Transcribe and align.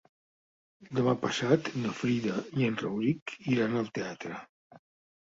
Demà 0.99 1.13
passat 1.25 1.69
na 1.83 1.93
Frida 2.01 2.41
i 2.65 2.69
en 2.71 2.83
Rauric 2.83 3.37
iran 3.55 3.81
al 3.87 3.97
teatre. 4.03 4.45